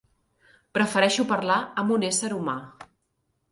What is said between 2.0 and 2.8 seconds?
ésser humà.